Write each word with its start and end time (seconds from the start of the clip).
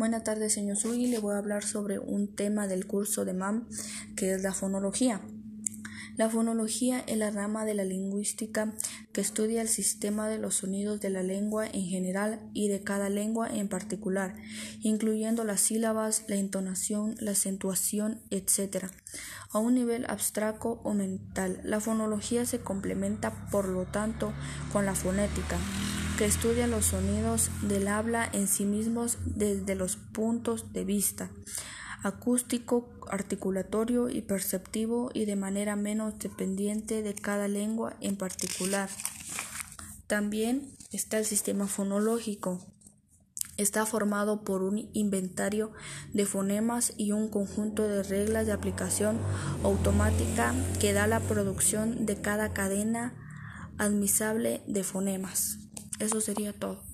Buenas 0.00 0.24
tardes, 0.24 0.54
señor 0.54 0.78
Sui. 0.78 1.08
Le 1.08 1.18
voy 1.18 1.34
a 1.34 1.36
hablar 1.36 1.62
sobre 1.62 1.98
un 1.98 2.34
tema 2.34 2.66
del 2.66 2.86
curso 2.86 3.26
de 3.26 3.34
MAM, 3.34 3.68
que 4.16 4.32
es 4.32 4.42
la 4.42 4.54
fonología. 4.54 5.20
La 6.16 6.28
fonología 6.28 7.00
es 7.06 7.16
la 7.16 7.30
rama 7.30 7.64
de 7.64 7.74
la 7.74 7.84
lingüística 7.84 8.72
que 9.12 9.20
estudia 9.20 9.62
el 9.62 9.68
sistema 9.68 10.28
de 10.28 10.38
los 10.38 10.56
sonidos 10.56 11.00
de 11.00 11.10
la 11.10 11.22
lengua 11.22 11.66
en 11.66 11.84
general 11.84 12.40
y 12.52 12.68
de 12.68 12.82
cada 12.82 13.08
lengua 13.08 13.48
en 13.48 13.68
particular, 13.68 14.34
incluyendo 14.82 15.44
las 15.44 15.60
sílabas, 15.60 16.24
la 16.28 16.36
entonación, 16.36 17.14
la 17.18 17.32
acentuación, 17.32 18.20
etc. 18.30 18.86
A 19.52 19.58
un 19.58 19.74
nivel 19.74 20.04
abstracto 20.08 20.80
o 20.84 20.94
mental, 20.94 21.60
la 21.64 21.80
fonología 21.80 22.44
se 22.46 22.60
complementa, 22.60 23.48
por 23.50 23.68
lo 23.68 23.84
tanto, 23.86 24.32
con 24.72 24.86
la 24.86 24.94
fonética 24.94 25.58
que 26.18 26.26
estudia 26.26 26.66
los 26.66 26.86
sonidos 26.86 27.50
del 27.62 27.88
habla 27.88 28.28
en 28.32 28.46
sí 28.46 28.66
mismos 28.66 29.16
desde 29.24 29.74
los 29.74 29.96
puntos 29.96 30.72
de 30.72 30.84
vista 30.84 31.30
acústico, 32.02 32.88
articulatorio 33.08 34.08
y 34.08 34.22
perceptivo 34.22 35.10
y 35.12 35.24
de 35.24 35.36
manera 35.36 35.76
menos 35.76 36.18
dependiente 36.18 37.02
de 37.02 37.14
cada 37.14 37.48
lengua 37.48 37.96
en 38.00 38.16
particular. 38.16 38.88
También 40.06 40.72
está 40.92 41.18
el 41.18 41.24
sistema 41.24 41.66
fonológico. 41.66 42.60
Está 43.56 43.84
formado 43.84 44.42
por 44.42 44.62
un 44.62 44.88
inventario 44.94 45.72
de 46.14 46.24
fonemas 46.24 46.94
y 46.96 47.12
un 47.12 47.28
conjunto 47.28 47.86
de 47.86 48.02
reglas 48.02 48.46
de 48.46 48.52
aplicación 48.52 49.18
automática 49.62 50.54
que 50.80 50.94
da 50.94 51.06
la 51.06 51.20
producción 51.20 52.06
de 52.06 52.16
cada 52.16 52.54
cadena 52.54 53.14
admisible 53.76 54.62
de 54.66 54.82
fonemas. 54.82 55.58
Eso 55.98 56.22
sería 56.22 56.54
todo. 56.54 56.89